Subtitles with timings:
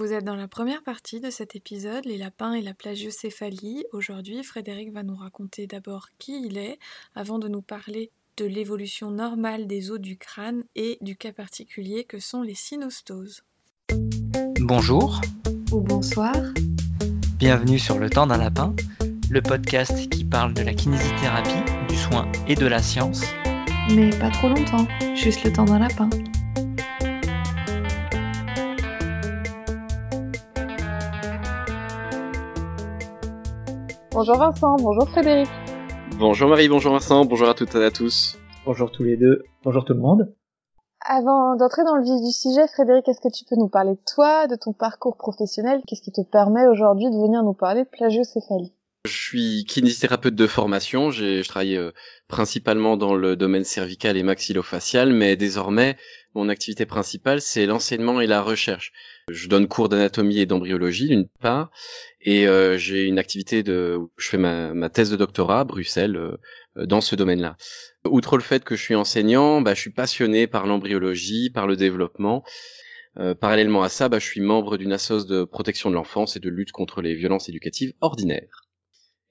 [0.00, 3.84] Vous êtes dans la première partie de cet épisode, les lapins et la plagiocéphalie.
[3.92, 6.78] Aujourd'hui, Frédéric va nous raconter d'abord qui il est,
[7.14, 12.04] avant de nous parler de l'évolution normale des os du crâne et du cas particulier
[12.04, 13.42] que sont les synostoses.
[14.60, 15.20] Bonjour.
[15.70, 16.34] Ou bonsoir.
[17.36, 18.74] Bienvenue sur Le temps d'un lapin,
[19.28, 23.22] le podcast qui parle de la kinésithérapie, du soin et de la science.
[23.94, 26.08] Mais pas trop longtemps, juste le temps d'un lapin.
[34.20, 35.48] Bonjour Vincent, bonjour Frédéric.
[36.18, 38.36] Bonjour Marie, bonjour Vincent, bonjour à toutes et à tous.
[38.66, 40.34] Bonjour tous les deux, bonjour tout le monde.
[41.00, 44.00] Avant d'entrer dans le vif du sujet, Frédéric, est-ce que tu peux nous parler de
[44.14, 45.80] toi, de ton parcours professionnel?
[45.86, 48.74] Qu'est-ce qui te permet aujourd'hui de venir nous parler de plagiocéphalie?
[49.06, 51.90] Je suis kinésithérapeute de formation, je travaille euh,
[52.28, 55.96] principalement dans le domaine cervical et maxillofacial, mais désormais,
[56.34, 58.92] mon activité principale, c'est l'enseignement et la recherche.
[59.30, 61.70] Je donne cours d'anatomie et d'embryologie d'une part,
[62.20, 66.16] et euh, j'ai une activité de, je fais ma, ma, thèse de doctorat à Bruxelles
[66.16, 66.36] euh,
[66.76, 67.56] dans ce domaine-là.
[68.04, 71.76] Outre le fait que je suis enseignant, bah, je suis passionné par l'embryologie, par le
[71.76, 72.44] développement.
[73.18, 76.40] Euh, parallèlement à ça, bah, je suis membre d'une assoce de protection de l'enfance et
[76.40, 78.69] de lutte contre les violences éducatives ordinaires.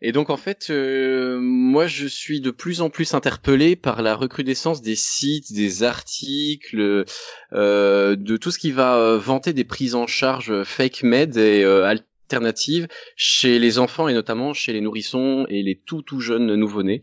[0.01, 4.15] Et donc en fait, euh, moi je suis de plus en plus interpellé par la
[4.15, 7.05] recrudescence des sites, des articles,
[7.51, 11.63] euh, de tout ce qui va euh, vanter des prises en charge fake med et
[11.65, 16.55] euh, alternatives chez les enfants et notamment chez les nourrissons et les tout tout jeunes
[16.55, 17.01] nouveau-nés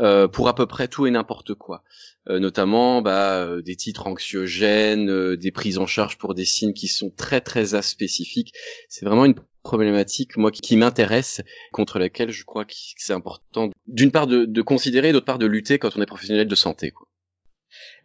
[0.00, 1.84] euh, pour à peu près tout et n'importe quoi.
[2.28, 7.40] notamment bah, des titres anxiogènes, des prises en charge pour des signes qui sont très
[7.40, 8.52] très aspécifiques.
[8.90, 9.36] C'est vraiment une
[9.66, 14.62] problématique, moi, qui, m'intéresse, contre laquelle je crois que c'est important, d'une part de, de
[14.62, 16.90] considérer, d'autre part de lutter quand on est professionnel de santé.
[16.90, 17.06] Quoi.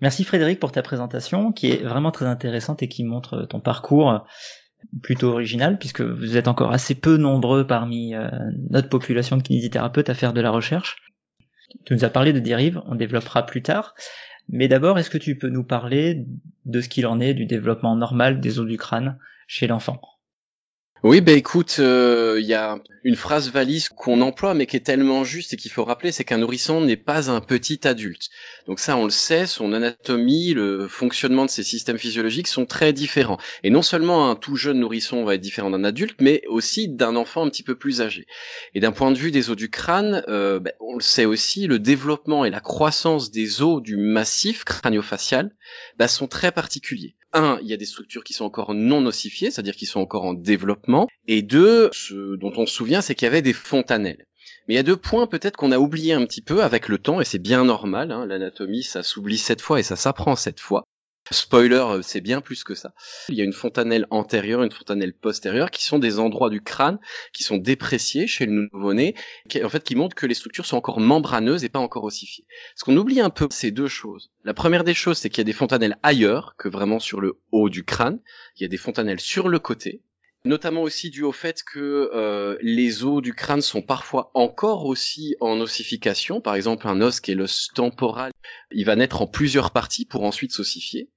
[0.02, 4.26] Merci Frédéric pour ta présentation, qui est vraiment très intéressante et qui montre ton parcours
[5.04, 8.28] plutôt original, puisque vous êtes encore assez peu nombreux parmi euh,
[8.72, 10.98] notre population de kinésithérapeutes à faire de la recherche.
[11.86, 13.94] Tu nous as parlé de dérives, on développera plus tard.
[14.50, 16.26] Mais d'abord, est-ce que tu peux nous parler
[16.66, 19.18] de ce qu'il en est du développement normal des os du crâne
[19.48, 20.02] chez l'enfant?
[21.04, 24.82] Oui, ben écoute, il euh, y a une phrase valise qu'on emploie, mais qui est
[24.82, 28.30] tellement juste et qu'il faut rappeler, c'est qu'un nourrisson n'est pas un petit adulte.
[28.68, 32.94] Donc ça, on le sait, son anatomie, le fonctionnement de ses systèmes physiologiques sont très
[32.94, 33.40] différents.
[33.64, 37.16] Et non seulement un tout jeune nourrisson va être différent d'un adulte, mais aussi d'un
[37.16, 38.28] enfant un petit peu plus âgé.
[38.76, 41.66] Et d'un point de vue des os du crâne, euh, ben, on le sait aussi,
[41.66, 45.52] le développement et la croissance des os du massif crânio-facial
[45.98, 49.52] ben, sont très particuliers un, il y a des structures qui sont encore non ossifiées,
[49.52, 53.26] c'est-à-dire qui sont encore en développement, et deux, ce dont on se souvient, c'est qu'il
[53.26, 54.26] y avait des fontanelles.
[54.68, 56.98] Mais il y a deux points peut-être qu'on a oublié un petit peu avec le
[56.98, 60.60] temps, et c'est bien normal, hein, l'anatomie ça s'oublie sept fois et ça s'apprend sept
[60.60, 60.84] fois.
[61.32, 62.94] Spoiler, euh, c'est bien plus que ça.
[63.30, 67.00] Il y a une fontanelle antérieure, une fontanelle postérieure, qui sont des endroits du crâne
[67.32, 69.16] qui sont dépréciés chez le nouveau-né,
[69.64, 72.46] en fait, qui montrent que les structures sont encore membraneuses et pas encore ossifiées.
[72.76, 74.30] Ce qu'on oublie un peu, c'est deux choses.
[74.44, 77.40] La première des choses, c'est qu'il y a des fontanelles ailleurs que vraiment sur le
[77.52, 78.20] haut du crâne.
[78.58, 80.02] Il y a des fontanelles sur le côté,
[80.44, 85.36] notamment aussi dû au fait que euh, les os du crâne sont parfois encore aussi
[85.40, 86.42] en ossification.
[86.42, 88.32] Par exemple, un os qui est l'os temporal,
[88.72, 91.10] il va naître en plusieurs parties pour ensuite s'ossifier.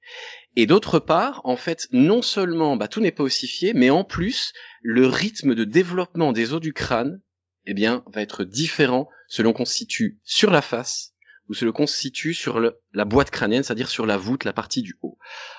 [0.56, 4.52] Et d'autre part, en fait, non seulement bah, tout n'est pas ossifié, mais en plus,
[4.82, 7.20] le rythme de développement des os du crâne,
[7.66, 11.13] eh bien, va être différent selon qu'on se situe sur la face
[11.48, 14.82] ou se le constitue sur le, la boîte crânienne, c'est-à-dire sur la voûte, la partie
[14.82, 15.18] du haut.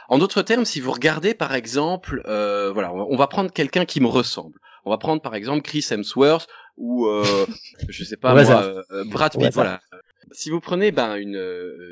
[0.10, 4.02] En d'autres termes, si vous regardez par exemple, euh, voilà, on va prendre quelqu'un qui
[4.02, 4.60] me ressemble.
[4.86, 6.48] On va prendre par exemple Chris Hemsworth
[6.78, 7.46] ou euh,
[7.88, 9.54] je sais pas moi, euh, Brad Pitt.
[9.54, 9.82] Voilà.
[10.32, 11.36] Si vous prenez ben, une,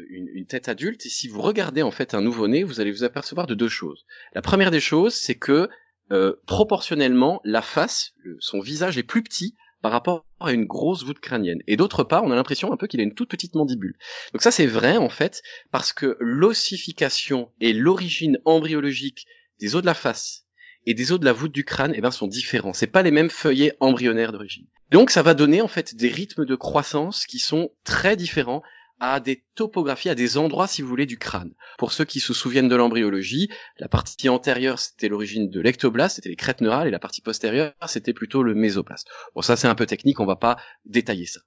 [0.09, 3.03] une, une, tête adulte et si vous regardez en fait un nouveau-né, vous allez vous
[3.03, 4.05] apercevoir de deux choses.
[4.33, 5.69] La première des choses, c'est que
[6.11, 11.03] euh, proportionnellement, la face, le, son visage est plus petit par rapport à une grosse
[11.03, 11.61] voûte crânienne.
[11.67, 13.95] Et d'autre part, on a l'impression un peu qu'il a une toute petite mandibule.
[14.31, 19.27] Donc ça c'est vrai en fait, parce que l'ossification et l'origine embryologique
[19.59, 20.45] des os de la face
[20.85, 22.73] et des os de la voûte du crâne, eh ben, sont différents.
[22.73, 24.65] C'est pas les mêmes feuillets embryonnaires d'origine.
[24.89, 28.63] Donc ça va donner en fait des rythmes de croissance qui sont très différents
[28.99, 31.53] à des topographies, à des endroits, si vous voulez, du crâne.
[31.77, 36.29] Pour ceux qui se souviennent de l'embryologie, la partie antérieure, c'était l'origine de l'ectoblast, c'était
[36.29, 39.07] les crêtes neurales, et la partie postérieure, c'était plutôt le mésoblast.
[39.35, 41.41] Bon, ça c'est un peu technique, on va pas détailler ça.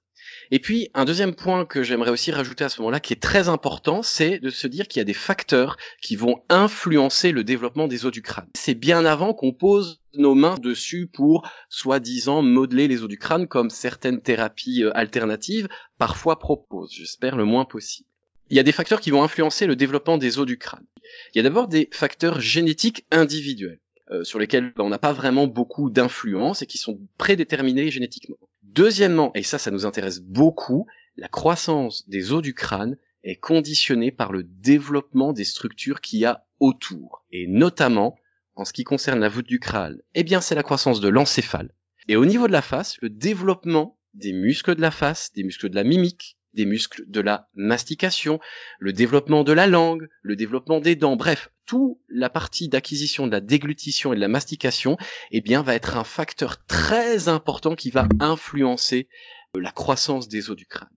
[0.51, 3.49] Et puis, un deuxième point que j'aimerais aussi rajouter à ce moment-là, qui est très
[3.49, 7.87] important, c'est de se dire qu'il y a des facteurs qui vont influencer le développement
[7.87, 8.47] des os du crâne.
[8.55, 13.47] C'est bien avant qu'on pose nos mains dessus pour, soi-disant, modeler les os du crâne,
[13.47, 15.67] comme certaines thérapies euh, alternatives
[15.97, 18.07] parfois proposent, j'espère le moins possible.
[18.49, 20.85] Il y a des facteurs qui vont influencer le développement des os du crâne.
[21.33, 23.79] Il y a d'abord des facteurs génétiques individuels.
[24.11, 28.37] euh, sur lesquels on n'a pas vraiment beaucoup d'influence et qui sont prédéterminés génétiquement.
[28.77, 30.85] Deuxièmement, et ça ça nous intéresse beaucoup,
[31.15, 36.25] la croissance des os du crâne est conditionnée par le développement des structures qu'il y
[36.25, 38.19] a autour, et notamment
[38.53, 41.73] en ce qui concerne la voûte du crâne, eh bien c'est la croissance de l'encéphale.
[42.07, 45.69] Et au niveau de la face, le développement des muscles de la face, des muscles
[45.69, 48.39] de la mimique, des muscles de la mastication,
[48.79, 53.31] le développement de la langue, le développement des dents, bref, toute la partie d'acquisition de
[53.31, 54.97] la déglutition et de la mastication,
[55.31, 59.07] eh bien, va être un facteur très important qui va influencer
[59.55, 60.89] euh, la croissance des os du crâne.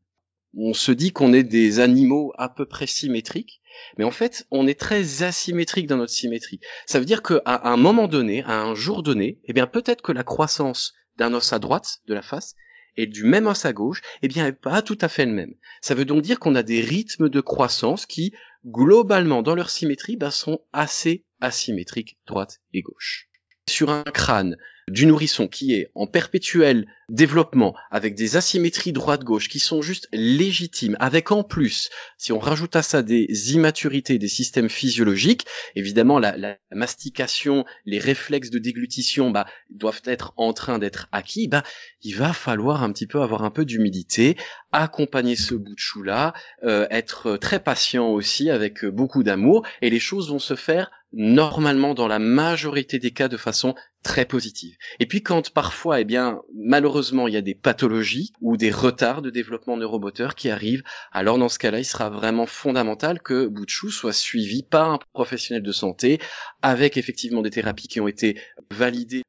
[0.57, 3.61] On se dit qu'on est des animaux à peu près symétriques,
[3.99, 6.59] mais en fait, on est très asymétrique dans notre symétrie.
[6.87, 10.11] Ça veut dire qu'à un moment donné, à un jour donné, eh bien, peut-être que
[10.11, 12.57] la croissance d'un os à droite de la face
[12.97, 15.55] et du même os à gauche, eh bien, n'est pas tout à fait le même.
[15.81, 18.33] Ça veut donc dire qu'on a des rythmes de croissance qui,
[18.67, 23.30] globalement, dans leur symétrie, bah, sont assez asymétriques, droite et gauche.
[23.71, 24.57] Sur un crâne
[24.89, 30.97] du nourrisson qui est en perpétuel développement avec des asymétries droite-gauche qui sont juste légitimes,
[30.99, 31.89] avec en plus,
[32.19, 35.47] si on rajoute à ça des immaturités des systèmes physiologiques,
[35.77, 41.63] évidemment la, mastication, les réflexes de déglutition bah, doivent être en train d'être acquis, bah,
[42.03, 44.37] il va falloir un petit peu avoir un peu d'humilité,
[44.73, 46.33] accompagner ce bout de chou-là,
[46.65, 51.95] euh, être très patient aussi avec beaucoup d'amour, et les choses vont se faire normalement
[51.95, 54.77] dans la majorité des cas de façon très positive.
[54.99, 59.23] Et puis quand parfois, eh bien, malheureusement, il y a des pathologies ou des retards
[59.23, 63.65] de développement neuromoteur qui arrivent, alors dans ce cas-là, il sera vraiment fondamental que bout
[63.65, 66.19] de chou soit suivi par un professionnel de santé
[66.63, 68.41] avec effectivement des thérapies qui ont été
[68.71, 69.23] validées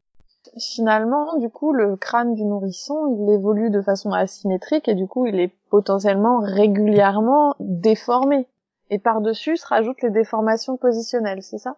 [0.59, 5.25] finalement, du coup, le crâne du nourrisson, il évolue de façon asymétrique et du coup,
[5.25, 8.47] il est potentiellement régulièrement déformé.
[8.91, 11.77] Et par-dessus se rajoutent les déformations positionnelles, c'est ça?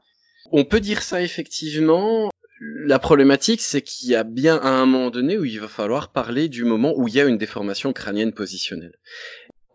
[0.51, 2.30] On peut dire ça effectivement.
[2.60, 6.50] La problématique, c'est qu'il y a bien un moment donné où il va falloir parler
[6.50, 8.95] du moment où il y a une déformation crânienne positionnelle.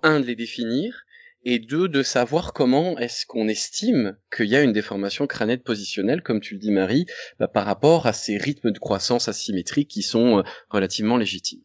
[0.03, 1.05] Un, de les définir,
[1.45, 6.23] et deux, de savoir comment est-ce qu'on estime qu'il y a une déformation crânienne positionnelle,
[6.23, 7.07] comme tu le dis Marie,
[7.39, 11.63] bah, par rapport à ces rythmes de croissance asymétriques qui sont euh, relativement légitimes.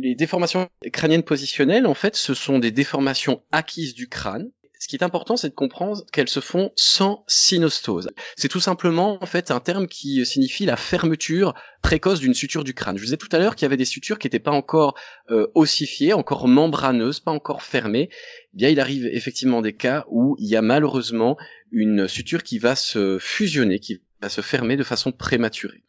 [0.00, 4.50] Les déformations crâniennes positionnelles, en fait, ce sont des déformations acquises du crâne,
[4.84, 8.10] ce qui est important, c'est de comprendre qu'elles se font sans synostose.
[8.36, 12.74] C'est tout simplement en fait un terme qui signifie la fermeture précoce d'une suture du
[12.74, 12.98] crâne.
[12.98, 14.94] Je vous disais tout à l'heure qu'il y avait des sutures qui n'étaient pas encore
[15.30, 18.10] euh, ossifiées, encore membraneuses, pas encore fermées.
[18.12, 21.38] Eh bien, il arrive effectivement des cas où il y a malheureusement
[21.72, 25.82] une suture qui va se fusionner, qui va se fermer de façon prématurée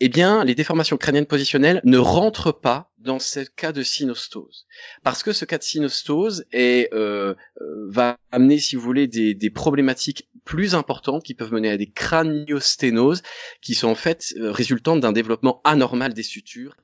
[0.00, 4.66] eh bien, les déformations crâniennes positionnelles ne rentrent pas dans ce cas de synostose.
[5.02, 9.34] Parce que ce cas de synostose est, euh, euh, va amener, si vous voulez, des,
[9.34, 13.22] des, problématiques plus importantes qui peuvent mener à des craniosténoses
[13.60, 16.76] qui sont en fait euh, résultantes d'un développement anormal des sutures.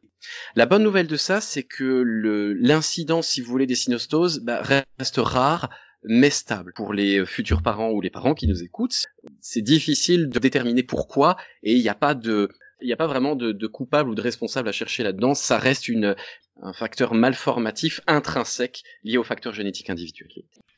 [0.56, 2.02] La bonne nouvelle de ça, c'est que
[2.58, 5.68] l'incidence, si vous voulez, des synostoses bah, reste rare,
[6.02, 6.72] mais stable.
[6.74, 9.04] Pour les futurs parents ou les parents qui nous écoutent,
[9.40, 12.48] c'est difficile de déterminer pourquoi et il n'y a pas de
[12.84, 15.34] il n'y a pas vraiment de, de, coupable ou de responsable à chercher là-dedans.
[15.34, 16.14] Ça reste une,
[16.62, 20.28] un facteur malformatif intrinsèque lié au facteur génétique individuel.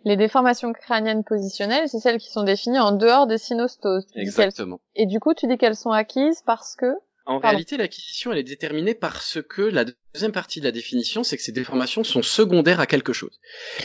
[0.04, 4.06] Les déformations crâniennes positionnelles, c'est celles qui sont définies en dehors des synostoses.
[4.14, 4.80] Exactement.
[4.94, 6.86] Et du coup, tu dis qu'elles sont acquises parce que
[7.28, 9.84] en réalité, l'acquisition, elle est déterminée parce que la
[10.14, 13.40] deuxième partie de la définition, c'est que ces déformations sont secondaires à quelque chose.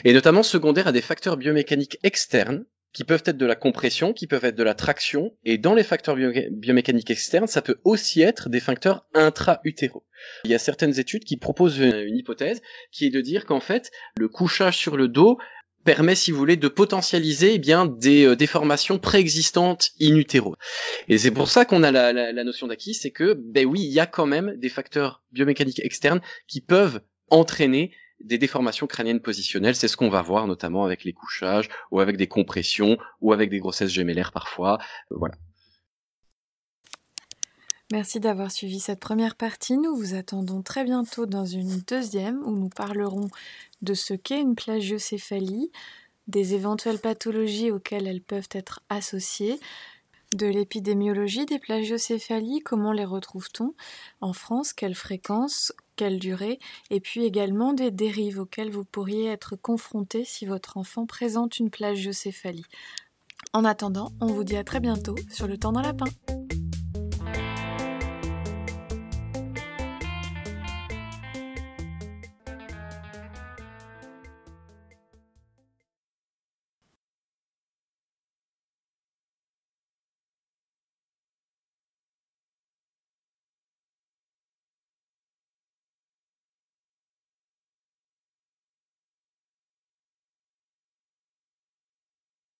[0.05, 4.27] Et notamment secondaires à des facteurs biomécaniques externes qui peuvent être de la compression, qui
[4.27, 6.17] peuvent être de la traction, et dans les facteurs
[6.51, 10.03] biomécaniques externes, ça peut aussi être des facteurs intra-utéraux.
[10.43, 13.91] Il y a certaines études qui proposent une, hypothèse qui est de dire qu'en fait,
[14.17, 15.37] le couchage sur le dos
[15.83, 20.55] permet, si vous voulez, de potentialiser eh bien des euh, déformations préexistantes in utero.
[21.07, 23.81] Et c'est pour ça qu'on a la, la, la notion d'acquis, c'est que, ben oui,
[23.81, 27.91] il y a quand même des facteurs biomécaniques externes qui peuvent entraîner
[28.23, 32.17] des déformations crâniennes positionnelles, c'est ce qu'on va voir notamment avec les couchages ou avec
[32.17, 34.77] des compressions ou avec des grossesses gémellaires parfois.
[35.11, 35.35] Euh, voilà.
[37.91, 39.77] Merci d'avoir suivi cette première partie.
[39.77, 43.27] Nous vous attendons très bientôt dans une deuxième où nous parlerons
[43.81, 45.71] de ce qu'est une plagiocéphalie,
[46.27, 49.59] des éventuelles pathologies auxquelles elles peuvent être associées,
[50.33, 53.73] de l'épidémiologie des plagiocéphalies, comment les retrouve-t-on
[54.21, 56.57] en France, quelle fréquence, quelle durée,
[56.89, 61.69] et puis également des dérives auxquelles vous pourriez être confronté si votre enfant présente une
[61.69, 62.65] plagiocéphalie.
[63.53, 66.07] En attendant, on vous dit à très bientôt sur le temps d'un lapin.